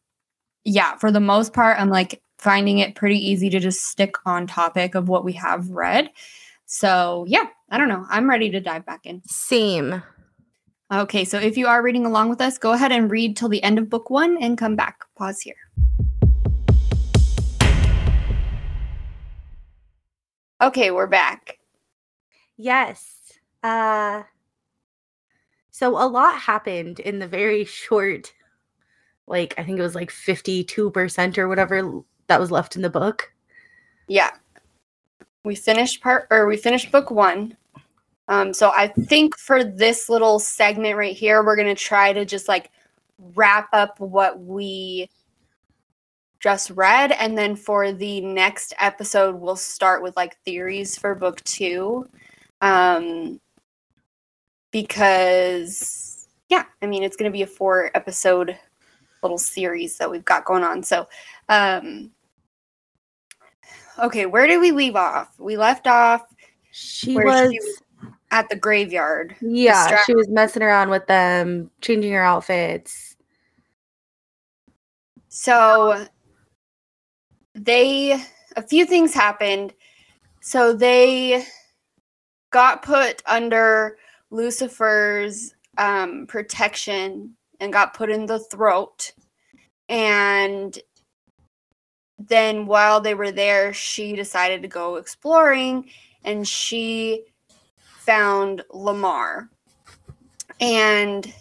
yeah, 0.66 0.98
for 0.98 1.12
the 1.12 1.20
most 1.20 1.54
part, 1.54 1.80
I'm 1.80 1.90
like 1.90 2.22
finding 2.38 2.80
it 2.80 2.96
pretty 2.96 3.18
easy 3.18 3.50
to 3.50 3.60
just 3.60 3.86
stick 3.86 4.16
on 4.26 4.48
topic 4.48 4.96
of 4.96 5.10
what 5.10 5.26
we 5.26 5.34
have 5.34 5.70
read. 5.70 6.10
So 6.66 7.26
yeah, 7.28 7.46
I 7.70 7.78
don't 7.78 7.90
know. 7.90 8.06
I'm 8.10 8.30
ready 8.30 8.50
to 8.52 8.60
dive 8.60 8.86
back 8.86 9.06
in. 9.06 9.22
Same. 9.26 10.04
Okay, 10.92 11.24
so 11.24 11.38
if 11.38 11.56
you 11.56 11.68
are 11.68 11.84
reading 11.84 12.06
along 12.06 12.30
with 12.30 12.42
us, 12.42 12.58
go 12.58 12.72
ahead 12.72 12.92
and 12.92 13.12
read 13.12 13.38
till 13.38 13.50
the 13.50 13.62
end 13.62 13.78
of 13.78 13.90
book 13.90 14.10
one 14.10 14.42
and 14.42 14.58
come 14.58 14.76
back. 14.76 15.04
Pause 15.18 15.42
here. 15.42 15.56
Okay, 20.62 20.92
we're 20.92 21.08
back. 21.08 21.58
Yes. 22.58 23.16
Uh 23.64 24.24
so 25.72 25.92
a 25.92 26.08
lot 26.08 26.38
happened 26.38 27.00
in 27.00 27.20
the 27.20 27.28
very 27.28 27.64
short 27.66 28.34
like 29.26 29.54
I 29.58 29.64
think 29.64 29.80
it 29.80 29.84
was 29.84 29.96
like 29.96 30.12
52% 30.12 31.38
or 31.38 31.48
whatever 31.48 32.02
that 32.28 32.40
was 32.40 32.52
left 32.52 32.76
in 32.76 32.82
the 32.82 32.90
book. 32.90 33.32
Yeah. 34.08 34.32
We 35.46 35.56
finished 35.56 36.02
part 36.02 36.28
or 36.30 36.46
we 36.48 36.58
finished 36.58 36.92
book 36.92 37.10
1. 37.10 37.56
Um 38.28 38.54
so 38.54 38.72
I 38.76 38.88
think 38.88 39.38
for 39.38 39.64
this 39.64 40.10
little 40.10 40.40
segment 40.40 40.98
right 40.98 41.16
here 41.16 41.42
we're 41.42 41.56
going 41.56 41.74
to 41.74 41.82
try 41.82 42.12
to 42.12 42.26
just 42.26 42.50
like 42.50 42.70
wrap 43.34 43.70
up 43.72 44.00
what 44.02 44.42
we 44.42 45.10
just 46.40 46.70
read. 46.72 47.12
And 47.12 47.38
then 47.38 47.56
for 47.56 47.92
the 47.92 48.22
next 48.22 48.74
episode, 48.80 49.36
we'll 49.36 49.56
start 49.56 50.02
with 50.02 50.16
like 50.16 50.38
theories 50.44 50.98
for 50.98 51.16
book 51.16 51.44
two. 51.44 52.08
Um, 52.62 53.40
because, 54.72 56.28
yeah, 56.50 56.66
I 56.82 56.86
mean, 56.86 57.04
it's 57.04 57.16
going 57.16 57.32
to 57.32 57.36
be 57.36 57.42
a 57.42 57.48
four 57.48 57.92
episode 57.96 58.58
little 59.22 59.38
series 59.38 59.98
that 59.98 60.10
we've 60.10 60.26
got 60.26 60.46
going 60.46 60.64
on. 60.64 60.84
So, 60.84 61.08
um, 61.50 62.12
okay, 63.98 64.26
where 64.26 64.48
did 64.48 64.60
we 64.60 64.72
leave 64.72 64.96
off? 64.96 65.34
We 65.40 65.58
left 65.58 65.88
off. 65.88 66.24
She 66.72 67.16
was, 67.16 67.52
she 67.52 67.60
was 67.60 67.82
at 68.32 68.48
the 68.50 68.56
graveyard. 68.56 69.36
Yeah, 69.42 70.00
she 70.06 70.16
was 70.16 70.30
messing 70.30 70.64
around 70.64 70.90
with 70.90 71.08
them, 71.08 71.72
changing 71.82 72.14
her 72.14 72.24
outfits. 72.24 73.16
So 75.28 76.06
they 77.64 78.24
a 78.56 78.62
few 78.62 78.86
things 78.86 79.14
happened. 79.14 79.74
So 80.42 80.74
they 80.74 81.46
got 82.52 82.82
put 82.82 83.22
under 83.26 83.98
Lucifer's 84.32 85.54
um, 85.78 86.26
protection 86.28 87.36
and 87.60 87.74
got 87.74 87.94
put 87.94 88.10
in 88.10 88.26
the 88.26 88.40
throat. 88.40 89.12
And 89.88 90.78
then 92.18 92.66
while 92.66 93.02
they 93.02 93.14
were 93.14 93.32
there, 93.32 93.74
she 93.74 94.16
decided 94.16 94.62
to 94.62 94.68
go 94.68 94.96
exploring 94.96 95.90
and 96.24 96.48
she 96.48 97.24
found 97.98 98.64
Lamar. 98.72 99.50
And 100.60 101.34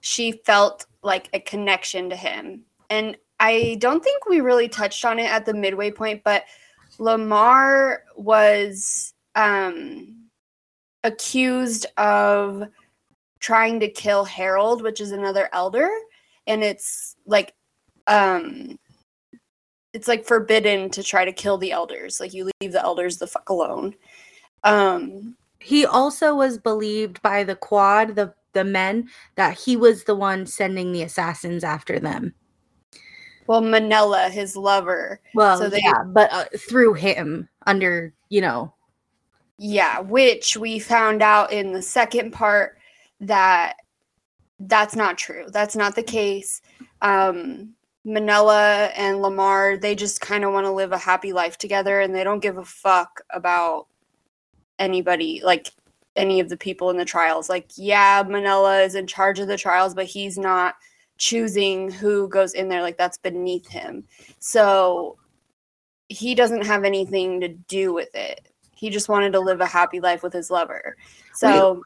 she 0.00 0.32
felt 0.44 0.86
like 1.02 1.28
a 1.32 1.40
connection 1.40 2.10
to 2.10 2.16
him. 2.16 2.62
And 2.90 3.16
I 3.38 3.76
don't 3.80 4.02
think 4.02 4.26
we 4.26 4.40
really 4.40 4.68
touched 4.68 5.04
on 5.04 5.18
it 5.18 5.30
at 5.30 5.44
the 5.44 5.54
midway 5.54 5.90
point, 5.90 6.22
but 6.24 6.44
Lamar 6.98 8.02
was 8.16 9.12
um, 9.34 10.26
accused 11.04 11.86
of 11.96 12.64
trying 13.40 13.80
to 13.80 13.88
kill 13.88 14.24
Harold, 14.24 14.82
which 14.82 15.00
is 15.00 15.12
another 15.12 15.48
elder, 15.52 15.88
and 16.46 16.64
it's 16.64 17.16
like 17.26 17.54
um 18.06 18.78
it's 19.92 20.08
like 20.08 20.24
forbidden 20.24 20.90
to 20.90 21.02
try 21.02 21.24
to 21.24 21.32
kill 21.32 21.58
the 21.58 21.72
elders. 21.72 22.20
Like 22.20 22.34
you 22.34 22.50
leave 22.60 22.72
the 22.72 22.82
elders 22.82 23.18
the 23.18 23.26
fuck 23.26 23.48
alone. 23.48 23.94
Um 24.64 25.36
he 25.60 25.86
also 25.86 26.34
was 26.34 26.58
believed 26.58 27.22
by 27.22 27.44
the 27.44 27.56
quad, 27.56 28.16
the 28.16 28.34
the 28.52 28.64
men, 28.64 29.08
that 29.36 29.58
he 29.58 29.76
was 29.76 30.04
the 30.04 30.14
one 30.14 30.46
sending 30.46 30.92
the 30.92 31.02
assassins 31.02 31.62
after 31.62 32.00
them. 32.00 32.34
Well, 33.46 33.60
Manella, 33.60 34.28
his 34.28 34.56
lover. 34.56 35.20
Well, 35.34 35.58
so 35.58 35.68
they, 35.68 35.80
yeah, 35.82 36.02
but 36.04 36.32
uh, 36.32 36.44
through 36.56 36.94
him, 36.94 37.48
under 37.66 38.12
you 38.28 38.40
know. 38.40 38.72
Yeah, 39.58 40.00
which 40.00 40.56
we 40.56 40.78
found 40.78 41.22
out 41.22 41.52
in 41.52 41.72
the 41.72 41.82
second 41.82 42.32
part 42.32 42.78
that 43.20 43.76
that's 44.60 44.96
not 44.96 45.18
true. 45.18 45.46
That's 45.48 45.76
not 45.76 45.94
the 45.94 46.02
case. 46.02 46.60
Um, 47.02 47.74
Manella 48.04 48.90
and 48.96 49.20
Lamar, 49.20 49.76
they 49.76 49.94
just 49.94 50.20
kind 50.20 50.44
of 50.44 50.52
want 50.52 50.66
to 50.66 50.70
live 50.70 50.92
a 50.92 50.98
happy 50.98 51.32
life 51.32 51.58
together, 51.58 52.00
and 52.00 52.14
they 52.14 52.24
don't 52.24 52.40
give 52.40 52.58
a 52.58 52.64
fuck 52.64 53.22
about 53.30 53.86
anybody, 54.78 55.40
like 55.44 55.72
any 56.14 56.40
of 56.40 56.48
the 56.48 56.56
people 56.56 56.90
in 56.90 56.96
the 56.96 57.04
trials. 57.04 57.48
Like, 57.48 57.70
yeah, 57.76 58.22
Manella 58.26 58.82
is 58.82 58.94
in 58.94 59.06
charge 59.06 59.38
of 59.38 59.48
the 59.48 59.56
trials, 59.56 59.94
but 59.94 60.06
he's 60.06 60.38
not 60.38 60.76
choosing 61.18 61.90
who 61.90 62.28
goes 62.28 62.52
in 62.52 62.68
there 62.68 62.82
like 62.82 62.98
that's 62.98 63.18
beneath 63.18 63.68
him. 63.68 64.04
So 64.38 65.16
he 66.08 66.34
doesn't 66.34 66.66
have 66.66 66.84
anything 66.84 67.40
to 67.40 67.48
do 67.48 67.92
with 67.92 68.14
it. 68.14 68.48
He 68.74 68.90
just 68.90 69.08
wanted 69.08 69.32
to 69.32 69.40
live 69.40 69.60
a 69.60 69.66
happy 69.66 70.00
life 70.00 70.22
with 70.22 70.32
his 70.32 70.50
lover. 70.50 70.96
So 71.32 71.82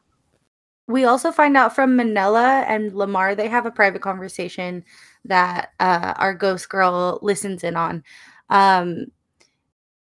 we, 0.87 1.01
we 1.01 1.05
also 1.05 1.31
find 1.31 1.55
out 1.55 1.73
from 1.73 1.95
manella 1.95 2.65
and 2.67 2.93
lamar 2.93 3.33
they 3.35 3.47
have 3.47 3.65
a 3.65 3.71
private 3.71 4.01
conversation 4.01 4.83
that 5.25 5.69
uh, 5.79 6.13
our 6.17 6.33
ghost 6.33 6.69
girl 6.69 7.19
listens 7.21 7.63
in 7.63 7.75
on. 7.75 8.03
Um, 8.49 9.05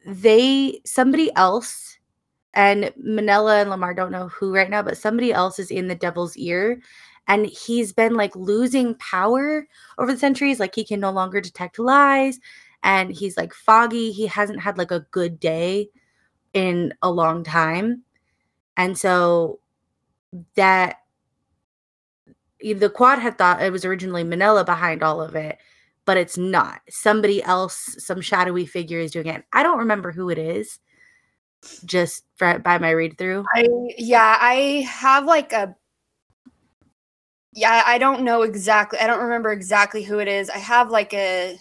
they 0.07 0.81
somebody 0.85 1.31
else 1.37 1.99
and 2.55 2.93
manella 2.97 3.61
and 3.61 3.71
lamar 3.71 3.95
don't 3.95 4.11
know 4.11 4.29
who 4.29 4.53
right 4.53 4.71
now 4.71 4.83
but 4.83 4.97
somebody 4.97 5.33
else 5.33 5.59
is 5.59 5.71
in 5.71 5.87
the 5.89 5.95
devil's 5.95 6.37
ear 6.37 6.81
and 7.31 7.47
he's 7.47 7.93
been 7.93 8.15
like 8.15 8.35
losing 8.35 8.97
power 8.97 9.65
over 9.99 10.13
the 10.13 10.19
centuries 10.19 10.59
like 10.59 10.75
he 10.75 10.85
can 10.85 10.99
no 10.99 11.13
longer 11.13 11.41
detect 11.41 11.79
lies 11.79 12.41
and 12.83 13.13
he's 13.13 13.37
like 13.37 13.55
foggy. 13.55 14.11
He 14.11 14.27
hasn't 14.27 14.61
had 14.61 14.77
like 14.77 14.91
a 14.91 15.07
good 15.13 15.39
day 15.39 15.91
in 16.53 16.93
a 17.03 17.11
long 17.11 17.45
time. 17.45 18.03
And 18.77 18.99
so 18.99 19.61
that 20.57 20.97
the 22.61 22.91
quad 22.91 23.21
had 23.21 23.39
thought 23.39 23.63
it 23.63 23.71
was 23.71 23.85
originally 23.85 24.25
Minella 24.25 24.67
behind 24.67 25.05
all 25.05 25.23
of 25.23 25.37
it, 25.37 25.57
but 26.07 26.17
it's 26.17 26.37
not. 26.37 26.81
Somebody 26.89 27.45
else, 27.45 27.95
some 27.99 28.21
shadowy 28.21 28.67
figure 28.67 28.99
is 28.99 29.13
doing 29.13 29.29
it. 29.29 29.45
I 29.53 29.63
don't 29.63 29.79
remember 29.79 30.11
who 30.11 30.31
it 30.31 30.39
is. 30.39 30.81
Just 31.85 32.25
by 32.41 32.79
my 32.79 32.91
read 32.91 33.19
through. 33.19 33.45
I 33.55 33.69
yeah, 33.99 34.37
I 34.41 34.85
have 34.89 35.27
like 35.27 35.53
a 35.53 35.77
yeah, 37.53 37.83
I 37.87 37.99
don't 37.99 38.23
know 38.23 38.43
exactly. 38.43 38.99
I 39.01 39.07
don't 39.07 39.23
remember 39.23 39.53
exactly 39.53 40.03
who 40.03 40.19
it 40.19 40.29
is. 40.29 40.51
I 40.51 40.59
have 40.59 40.91
like 40.91 41.13
a 41.15 41.59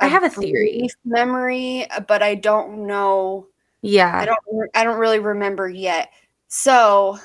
I 0.00 0.06
have 0.06 0.24
a 0.24 0.30
theory 0.30 0.88
memory, 1.04 1.86
but 2.08 2.22
I 2.22 2.34
don't 2.34 2.86
know. 2.86 3.46
Yeah. 3.82 4.18
I 4.18 4.24
don't 4.24 4.70
I 4.74 4.84
don't 4.84 4.98
really 4.98 5.20
remember 5.20 5.68
yet. 5.68 6.10
So, 6.48 7.18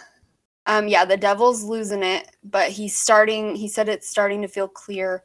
um 0.68 0.88
yeah, 0.88 1.06
the 1.06 1.18
devil's 1.18 1.64
losing 1.64 2.04
it, 2.04 2.30
but 2.44 2.70
he's 2.70 3.00
starting 3.00 3.56
he 3.56 3.68
said 3.68 3.90
it's 3.90 4.10
starting 4.10 4.42
to 4.44 4.48
feel 4.48 4.68
clear 4.68 5.24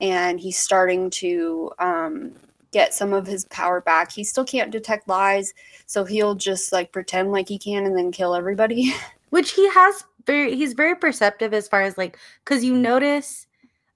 and 0.00 0.40
he's 0.40 0.58
starting 0.58 1.10
to 1.10 1.70
um 1.78 2.32
get 2.72 2.94
some 2.94 3.12
of 3.12 3.26
his 3.26 3.44
power 3.46 3.82
back. 3.82 4.10
He 4.10 4.24
still 4.24 4.44
can't 4.44 4.70
detect 4.70 5.06
lies, 5.06 5.52
so 5.86 6.04
he'll 6.04 6.34
just 6.34 6.72
like 6.72 6.92
pretend 6.92 7.30
like 7.30 7.48
he 7.48 7.58
can 7.58 7.84
and 7.84 7.96
then 7.96 8.10
kill 8.10 8.34
everybody. 8.34 8.94
Which 9.30 9.52
he 9.52 9.68
has 9.70 10.04
very 10.26 10.56
he's 10.56 10.72
very 10.72 10.96
perceptive 10.96 11.54
as 11.54 11.68
far 11.68 11.82
as 11.82 11.98
like 11.98 12.18
cuz 12.44 12.64
you 12.64 12.76
notice 12.76 13.46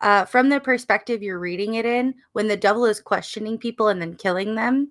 uh, 0.01 0.25
from 0.25 0.49
the 0.49 0.61
perspective 0.61 1.23
you're 1.23 1.39
reading 1.39 1.75
it 1.75 1.87
in, 1.87 2.15
when 2.33 2.49
the 2.49 2.57
devil 2.57 2.85
is 2.85 3.01
questioning 3.01 3.57
people 3.57 3.89
and 3.89 4.01
then 4.01 4.15
killing 4.15 4.55
them, 4.55 4.91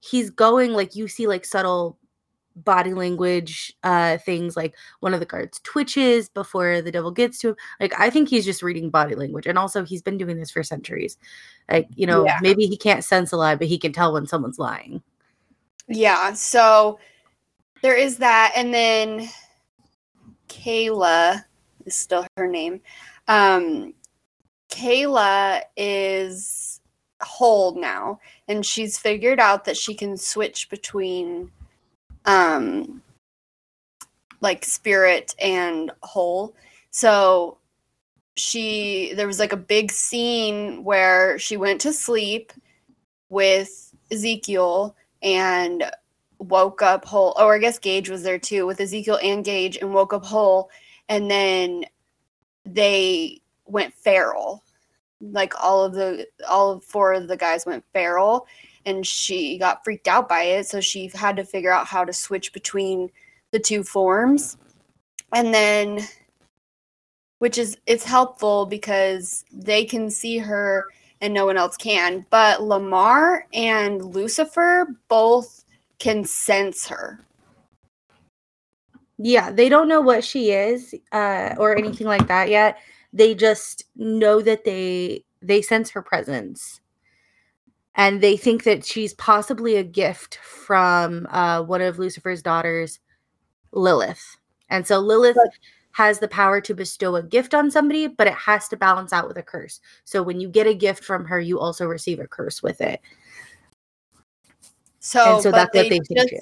he's 0.00 0.30
going 0.30 0.72
like 0.72 0.96
you 0.96 1.06
see 1.06 1.26
like 1.26 1.44
subtle 1.44 1.96
body 2.56 2.92
language 2.92 3.72
uh 3.84 4.18
things 4.18 4.56
like 4.56 4.74
one 4.98 5.14
of 5.14 5.20
the 5.20 5.24
guards 5.24 5.60
twitches 5.62 6.28
before 6.28 6.82
the 6.82 6.90
devil 6.90 7.10
gets 7.12 7.38
to 7.38 7.50
him 7.50 7.56
like 7.78 7.98
i 7.98 8.10
think 8.10 8.28
he's 8.28 8.44
just 8.44 8.62
reading 8.62 8.90
body 8.90 9.14
language 9.14 9.46
and 9.46 9.56
also 9.56 9.84
he's 9.84 10.02
been 10.02 10.18
doing 10.18 10.36
this 10.36 10.50
for 10.50 10.62
centuries 10.62 11.16
like 11.70 11.86
you 11.94 12.06
know 12.06 12.24
yeah. 12.24 12.38
maybe 12.42 12.66
he 12.66 12.76
can't 12.76 13.04
sense 13.04 13.30
a 13.30 13.36
lie 13.36 13.54
but 13.54 13.68
he 13.68 13.78
can 13.78 13.92
tell 13.92 14.12
when 14.12 14.26
someone's 14.26 14.58
lying 14.58 15.00
yeah 15.86 16.32
so 16.32 16.98
there 17.82 17.96
is 17.96 18.16
that 18.18 18.52
and 18.56 18.74
then 18.74 19.28
kayla 20.50 21.44
is 21.86 21.94
still 21.94 22.26
her 22.36 22.46
name 22.46 22.80
um 23.28 23.94
Kayla 24.70 25.62
is 25.76 26.80
whole 27.20 27.74
now, 27.74 28.20
and 28.48 28.64
she's 28.64 28.98
figured 28.98 29.40
out 29.40 29.64
that 29.64 29.76
she 29.76 29.94
can 29.94 30.16
switch 30.16 30.70
between 30.70 31.50
um 32.24 33.02
like 34.40 34.64
spirit 34.64 35.34
and 35.40 35.90
whole. 36.02 36.54
So 36.90 37.58
she 38.36 39.12
there 39.14 39.26
was 39.26 39.38
like 39.38 39.52
a 39.52 39.56
big 39.56 39.90
scene 39.90 40.84
where 40.84 41.38
she 41.38 41.56
went 41.56 41.80
to 41.82 41.92
sleep 41.92 42.52
with 43.28 43.94
Ezekiel 44.10 44.96
and 45.22 45.90
woke 46.40 46.82
up 46.82 47.04
whole. 47.04 47.34
Oh, 47.36 47.48
I 47.48 47.58
guess 47.58 47.78
Gage 47.78 48.10
was 48.10 48.22
there 48.22 48.38
too 48.38 48.66
with 48.66 48.80
Ezekiel 48.80 49.20
and 49.22 49.44
Gage 49.44 49.76
and 49.76 49.94
woke 49.94 50.12
up 50.12 50.24
whole. 50.24 50.70
And 51.08 51.30
then 51.30 51.84
they 52.64 53.40
went 53.66 53.94
feral. 53.94 54.64
Like 55.20 55.52
all 55.62 55.84
of 55.84 55.94
the 55.94 56.26
all 56.48 56.80
four 56.80 57.12
of 57.12 57.28
the 57.28 57.36
guys 57.36 57.66
went 57.66 57.84
feral 57.92 58.46
and 58.86 59.06
she 59.06 59.58
got 59.58 59.84
freaked 59.84 60.08
out 60.08 60.28
by 60.28 60.42
it, 60.44 60.66
so 60.66 60.80
she 60.80 61.10
had 61.14 61.36
to 61.36 61.44
figure 61.44 61.72
out 61.72 61.86
how 61.86 62.04
to 62.04 62.12
switch 62.12 62.54
between 62.54 63.10
the 63.50 63.58
two 63.58 63.84
forms. 63.84 64.56
And 65.34 65.52
then 65.52 66.00
which 67.38 67.58
is 67.58 67.76
it's 67.86 68.04
helpful 68.04 68.66
because 68.66 69.44
they 69.52 69.84
can 69.84 70.10
see 70.10 70.38
her 70.38 70.86
and 71.20 71.34
no 71.34 71.44
one 71.44 71.56
else 71.56 71.76
can. 71.76 72.24
But 72.30 72.62
Lamar 72.62 73.46
and 73.52 74.02
Lucifer 74.14 74.86
both 75.08 75.59
can 76.00 76.24
sense 76.24 76.88
her. 76.88 77.24
Yeah, 79.18 79.52
they 79.52 79.68
don't 79.68 79.86
know 79.86 80.00
what 80.00 80.24
she 80.24 80.50
is 80.50 80.94
uh, 81.12 81.54
or 81.58 81.76
anything 81.76 82.06
like 82.06 82.26
that 82.28 82.48
yet. 82.48 82.78
They 83.12 83.34
just 83.34 83.84
know 83.94 84.40
that 84.40 84.64
they 84.64 85.24
they 85.42 85.62
sense 85.62 85.90
her 85.90 86.02
presence. 86.02 86.80
And 87.94 88.22
they 88.22 88.36
think 88.36 88.64
that 88.64 88.84
she's 88.84 89.14
possibly 89.14 89.76
a 89.76 89.84
gift 89.84 90.36
from 90.36 91.26
uh, 91.30 91.62
one 91.62 91.82
of 91.82 91.98
lucifer's 91.98 92.42
daughters 92.42 92.98
lilith. 93.72 94.36
And 94.70 94.86
so 94.86 95.00
lilith 95.00 95.36
but, 95.36 95.50
has 95.92 96.18
the 96.18 96.28
power 96.28 96.60
to 96.62 96.74
bestow 96.74 97.16
a 97.16 97.22
gift 97.22 97.52
on 97.52 97.70
somebody 97.70 98.06
but 98.06 98.26
it 98.26 98.34
has 98.34 98.68
to 98.68 98.76
balance 98.76 99.12
out 99.12 99.28
with 99.28 99.36
a 99.36 99.42
curse. 99.42 99.80
So 100.04 100.22
when 100.22 100.40
you 100.40 100.48
get 100.48 100.66
a 100.66 100.74
gift 100.74 101.04
from 101.04 101.26
her 101.26 101.40
you 101.40 101.58
also 101.58 101.84
receive 101.84 102.20
a 102.20 102.28
curse 102.28 102.62
with 102.62 102.80
it 102.80 103.00
so, 105.00 105.34
and 105.34 105.42
so 105.42 105.50
that's 105.50 105.74
what 105.74 105.88
they 105.88 105.98
just, 106.14 106.34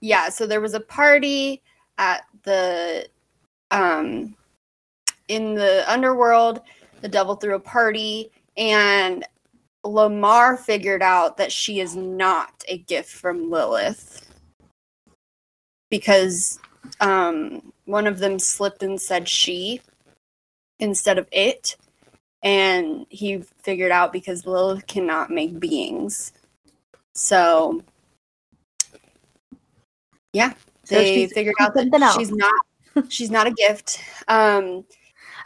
yeah 0.00 0.28
so 0.28 0.46
there 0.46 0.60
was 0.60 0.74
a 0.74 0.80
party 0.80 1.60
at 1.98 2.24
the 2.44 3.06
um 3.70 4.34
in 5.28 5.54
the 5.54 5.84
underworld, 5.90 6.60
the 7.00 7.08
devil 7.08 7.36
threw 7.36 7.54
a 7.54 7.60
party, 7.60 8.30
and 8.56 9.24
Lamar 9.84 10.56
figured 10.56 11.02
out 11.02 11.36
that 11.36 11.52
she 11.52 11.80
is 11.80 11.96
not 11.96 12.64
a 12.68 12.78
gift 12.78 13.10
from 13.10 13.50
Lilith 13.50 14.28
because 15.90 16.58
um, 17.00 17.72
one 17.84 18.06
of 18.06 18.18
them 18.18 18.38
slipped 18.38 18.82
and 18.82 19.00
said 19.00 19.28
she 19.28 19.80
instead 20.78 21.18
of 21.18 21.28
it. 21.32 21.76
And 22.42 23.06
he 23.08 23.42
figured 23.62 23.92
out 23.92 24.12
because 24.12 24.46
Lilith 24.46 24.86
cannot 24.86 25.30
make 25.30 25.58
beings. 25.58 26.32
So, 27.14 27.82
yeah, 30.32 30.54
they 30.88 31.28
so 31.28 31.34
figured 31.34 31.54
out 31.60 31.74
that 31.74 32.14
she's 32.16 32.30
not 32.30 32.52
she's 33.08 33.30
not 33.30 33.46
a 33.46 33.52
gift. 33.52 34.00
Um, 34.28 34.84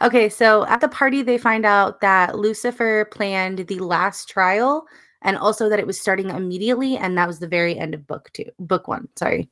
Okay, 0.01 0.29
so 0.29 0.65
at 0.67 0.79
the 0.79 0.87
party, 0.87 1.21
they 1.21 1.37
find 1.37 1.65
out 1.65 1.99
that 1.99 2.37
Lucifer 2.37 3.05
planned 3.11 3.67
the 3.67 3.79
last 3.79 4.29
trial 4.29 4.87
and 5.23 5.37
also 5.37 5.67
that 5.67 5.79
it 5.79 5.87
was 5.87 5.99
starting 5.99 6.29
immediately. 6.29 6.95
And 6.95 7.17
that 7.17 7.27
was 7.27 7.39
the 7.39 7.47
very 7.47 7.77
end 7.77 7.93
of 7.93 8.07
book 8.07 8.29
two, 8.31 8.45
book 8.59 8.87
one. 8.87 9.09
Sorry. 9.17 9.49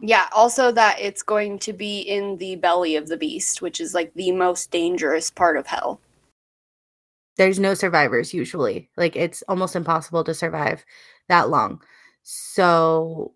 Yeah, 0.00 0.28
also 0.32 0.70
that 0.72 1.00
it's 1.00 1.22
going 1.22 1.58
to 1.60 1.72
be 1.72 2.00
in 2.00 2.36
the 2.36 2.56
belly 2.56 2.96
of 2.96 3.08
the 3.08 3.16
beast, 3.16 3.62
which 3.62 3.80
is 3.80 3.94
like 3.94 4.12
the 4.14 4.32
most 4.32 4.70
dangerous 4.70 5.30
part 5.30 5.56
of 5.56 5.66
hell. 5.66 5.98
There's 7.38 7.58
no 7.58 7.72
survivors 7.72 8.34
usually. 8.34 8.90
Like 8.96 9.16
it's 9.16 9.42
almost 9.48 9.76
impossible 9.76 10.24
to 10.24 10.34
survive 10.34 10.84
that 11.28 11.48
long. 11.48 11.80
So 12.24 13.32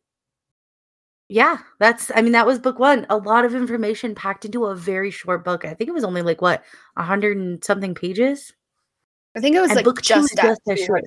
yeah, 1.28 1.58
that's 1.78 2.10
I 2.14 2.20
mean 2.20 2.32
that 2.32 2.46
was 2.46 2.58
book 2.58 2.78
1. 2.78 3.06
A 3.08 3.16
lot 3.16 3.46
of 3.46 3.54
information 3.54 4.14
packed 4.14 4.44
into 4.44 4.66
a 4.66 4.74
very 4.74 5.10
short 5.10 5.44
book. 5.44 5.64
I 5.64 5.72
think 5.72 5.88
it 5.88 5.94
was 5.94 6.04
only 6.04 6.20
like 6.20 6.42
what, 6.42 6.62
a 6.96 7.00
100 7.00 7.38
and 7.38 7.64
something 7.64 7.94
pages? 7.94 8.52
I 9.34 9.40
think 9.40 9.56
it 9.56 9.60
was 9.60 9.70
and 9.70 9.76
like 9.76 9.84
book 9.86 10.02
just, 10.02 10.36
just 10.36 10.60
as 10.68 10.80
short. 10.80 11.04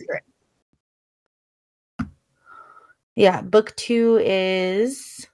Yeah, 3.16 3.42
book 3.42 3.76
2 3.76 4.22
is 4.24 5.28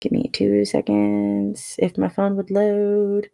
Give 0.00 0.12
me 0.12 0.28
2 0.32 0.66
seconds 0.66 1.76
if 1.78 1.96
my 1.96 2.08
phone 2.08 2.36
would 2.36 2.50
load. 2.50 3.30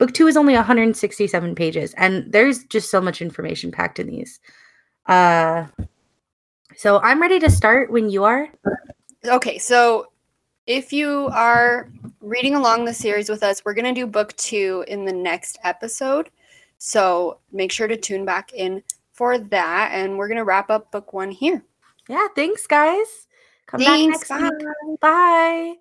Book 0.00 0.12
2 0.12 0.26
is 0.26 0.36
only 0.36 0.54
167 0.54 1.54
pages 1.54 1.94
and 1.94 2.32
there's 2.32 2.64
just 2.64 2.90
so 2.90 3.00
much 3.00 3.22
information 3.22 3.70
packed 3.70 4.00
in 4.00 4.08
these. 4.08 4.40
Uh 5.06 5.66
so 6.74 6.98
I'm 7.00 7.22
ready 7.22 7.38
to 7.38 7.50
start 7.50 7.92
when 7.92 8.10
you 8.10 8.24
are 8.24 8.48
okay, 9.24 9.58
so 9.58 10.10
if 10.66 10.92
you 10.92 11.28
are 11.32 11.90
reading 12.20 12.54
along 12.54 12.84
the 12.84 12.94
series 12.94 13.28
with 13.28 13.42
us, 13.42 13.64
we're 13.64 13.74
going 13.74 13.92
to 13.92 14.00
do 14.00 14.06
book 14.06 14.36
two 14.36 14.84
in 14.88 15.04
the 15.04 15.12
next 15.12 15.58
episode. 15.64 16.30
So 16.78 17.38
make 17.52 17.72
sure 17.72 17.88
to 17.88 17.96
tune 17.96 18.24
back 18.24 18.52
in 18.52 18.82
for 19.12 19.38
that. 19.38 19.90
And 19.92 20.16
we're 20.16 20.28
going 20.28 20.38
to 20.38 20.44
wrap 20.44 20.70
up 20.70 20.92
book 20.92 21.12
one 21.12 21.30
here. 21.30 21.64
Yeah, 22.08 22.28
thanks, 22.34 22.66
guys. 22.66 23.26
Come 23.66 23.80
thanks, 23.80 24.28
back 24.28 24.40
next 24.40 24.62
bye. 24.62 24.66
week. 24.86 25.00
Bye. 25.00 25.74